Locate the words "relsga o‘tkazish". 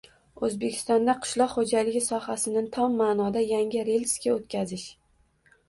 3.93-4.91